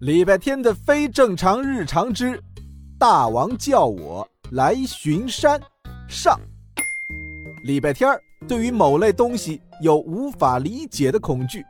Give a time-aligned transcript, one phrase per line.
[0.00, 2.38] 礼拜天的非正常日常之
[2.98, 5.58] 大王叫我来巡山
[6.06, 6.38] 上。
[7.64, 11.64] 礼拜天儿对于某类东西有无法理解的恐惧，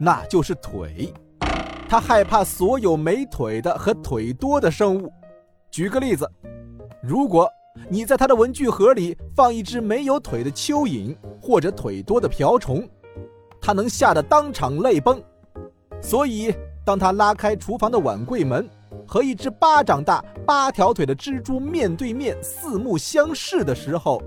[0.00, 1.14] 那就是腿。
[1.88, 5.12] 他害怕所有没腿的和腿多的生物。
[5.70, 6.28] 举个例子，
[7.00, 7.48] 如果
[7.88, 12.88] 你在他的文具盒里放一只没有腿的蚯蚓或者腿多的瓢虫，
[13.60, 15.22] 他能吓得当场泪崩。
[16.00, 16.52] 所以，
[16.88, 18.66] 当他拉开厨房的碗柜门，
[19.06, 24.22] 和一只巴掌大、八条腿的蜘蛛面对面四目相视的时候，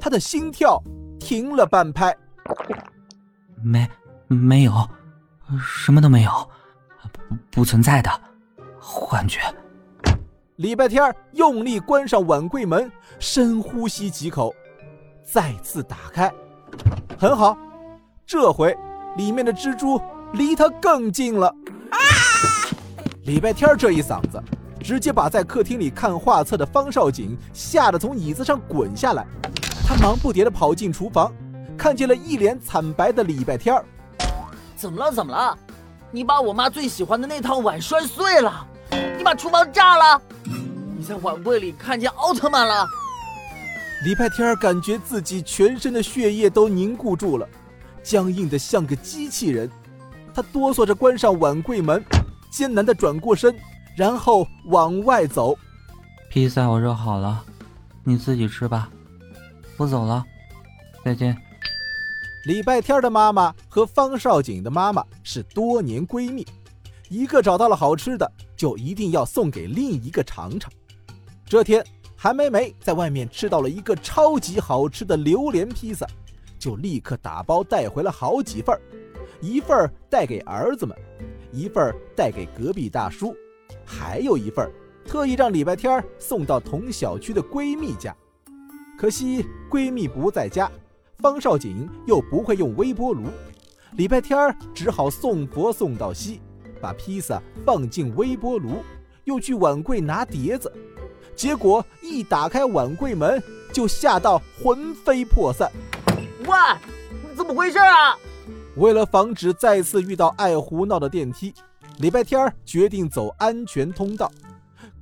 [0.00, 0.82] 他的心跳
[1.20, 2.12] 停了半拍。
[3.62, 3.88] 没，
[4.26, 4.72] 没有，
[5.64, 6.32] 什么都没有，
[7.12, 8.10] 不不存在的
[8.80, 9.40] 幻觉。
[10.56, 12.90] 礼拜天用力关上碗柜门，
[13.20, 14.52] 深呼吸几口，
[15.22, 16.28] 再次打开。
[17.16, 17.56] 很好，
[18.26, 18.76] 这回
[19.16, 20.02] 里面的蜘蛛
[20.32, 21.54] 离他更近了。
[23.24, 24.42] 礼拜天这一嗓子，
[24.80, 29.26] 直接把在客厅里看画册的方少景吓得从椅子上滚下来。
[29.86, 31.32] 他忙不迭地跑进厨房，
[31.76, 33.84] 看见了一脸惨白的礼拜天儿。
[34.76, 35.12] 怎么了？
[35.12, 35.56] 怎么了？
[36.10, 38.66] 你把我妈最喜欢的那套碗摔碎了，
[39.16, 40.20] 你把厨房炸了，
[40.96, 42.86] 你在碗柜里看见奥特曼了。
[44.04, 47.46] 礼拜天儿感觉自己全身的血液都凝固住了，
[48.02, 49.70] 僵硬的像个机器人。
[50.40, 52.02] 他哆嗦着关上碗柜门。
[52.50, 53.54] 艰难地转过身，
[53.94, 55.56] 然后往外走。
[56.30, 57.44] 披萨我热好了，
[58.02, 58.90] 你自己吃吧。
[59.76, 60.24] 我走了，
[61.04, 61.36] 再见。
[62.46, 66.44] 礼拜天的妈妈和方少景的妈妈是多年闺蜜，
[67.08, 70.72] 一个找到了好吃的，就一定要送给另一个尝尝。
[71.44, 71.84] 这天，
[72.16, 76.04] 韩梅梅在外面吃到了一个超级好吃的榴莲披萨，
[76.60, 78.78] 就立刻打包带回了好几份
[79.40, 80.96] 一份带给儿子们。
[81.52, 83.34] 一份带给隔壁大叔，
[83.84, 84.70] 还有一份
[85.04, 88.14] 特意让礼拜天送到同小区的闺蜜家。
[88.96, 90.70] 可惜闺蜜不在家，
[91.18, 93.24] 方少锦又不会用微波炉，
[93.96, 96.40] 礼拜天只好送佛送到西，
[96.80, 98.84] 把披萨放进微波炉，
[99.24, 100.72] 又去碗柜拿碟子。
[101.34, 103.42] 结果一打开碗柜门，
[103.72, 105.68] 就吓到魂飞魄散。
[106.46, 108.16] 喂，怎么回事啊？
[108.76, 111.52] 为了防止再次遇到爱胡闹的电梯，
[111.98, 114.30] 礼拜天决定走安全通道。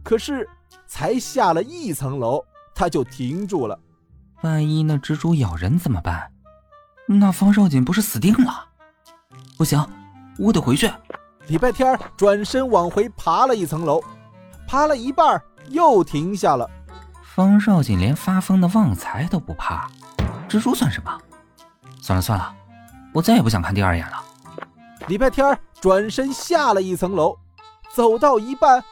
[0.03, 0.49] 可是
[0.87, 2.43] 才下了一层楼，
[2.75, 3.79] 他就停住了。
[4.43, 6.31] 万一那蜘蛛咬人怎么办？
[7.07, 8.67] 那方少锦不是死定了？
[9.57, 9.85] 不行，
[10.39, 10.91] 我得回去。
[11.47, 14.03] 礼拜天转身往回爬了一层楼，
[14.67, 16.69] 爬了一半又停下了。
[17.23, 19.89] 方少锦连发疯的旺财都不怕，
[20.49, 21.19] 蜘蛛算什么？
[22.09, 22.55] 算了算了。
[23.13, 24.25] 我再也不想看第二眼了。
[25.09, 27.37] 礼拜天转身下了一层楼，
[27.95, 28.83] 走到一半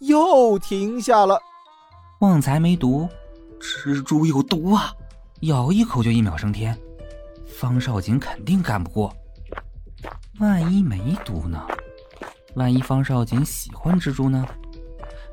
[0.00, 1.40] 又停下了。
[2.20, 3.08] 旺财没毒，
[3.58, 4.92] 蜘蛛有毒啊！
[5.40, 6.78] 咬一口就一秒升天，
[7.46, 9.10] 方少景肯定干不过。
[10.38, 11.58] 万一没毒呢？
[12.56, 14.46] 万一方少景喜欢蜘蛛呢？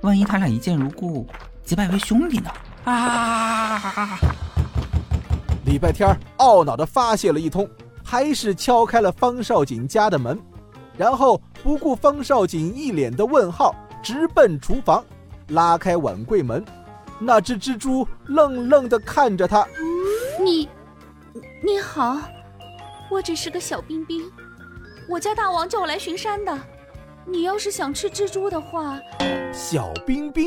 [0.01, 1.27] 万一他俩一见如故，
[1.65, 2.49] 结拜为兄弟呢？
[2.85, 4.21] 啊！
[5.65, 7.69] 礼拜天懊恼的发泄了一通。
[8.05, 10.37] 还是敲开了方少锦家的门，
[10.97, 13.73] 然后不顾方少锦一脸的问号，
[14.03, 15.03] 直奔厨房，
[15.47, 16.63] 拉开碗柜门，
[17.17, 19.65] 那只蜘蛛愣愣的看着他。
[20.39, 20.67] 你，
[21.63, 22.19] 你好，
[23.09, 24.21] 我只是个小冰冰，
[25.07, 26.55] 我家大王叫我来巡山的。
[27.25, 28.99] 你要是想吃蜘蛛的话，
[29.53, 30.45] 小冰冰，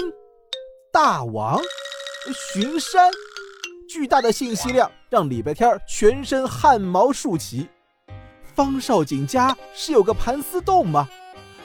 [0.92, 1.58] 大王，
[2.52, 3.10] 巡山。
[3.88, 7.68] 巨大的信息量让礼拜天全身汗毛竖起。
[8.54, 11.08] 方少景家是有个盘丝洞吗？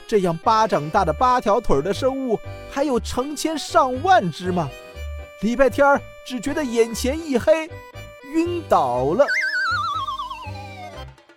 [0.08, 2.38] 这样巴掌大的八条腿的生物
[2.70, 4.70] 还有成千上万只吗？
[5.42, 5.86] 礼拜天
[6.28, 7.70] 只觉得眼前一黑，
[8.34, 9.26] 晕倒了。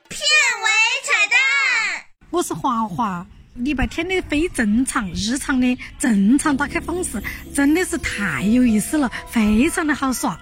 [0.09, 0.67] 片尾
[1.05, 3.25] 彩蛋，我是华华。
[3.55, 7.23] 礼拜天的非正常日常的正常打开方式，
[7.55, 10.37] 真的是太有意思了，非常的好耍。